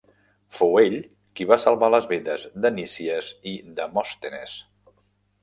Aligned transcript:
Fou 0.59 0.71
ell 0.83 0.95
qui 1.39 1.47
va 1.51 1.57
salvar 1.63 1.89
les 1.97 2.07
vides 2.13 2.47
de 2.65 2.73
Nícies 2.79 3.31
i 3.53 3.55
Demòstenes. 3.83 4.59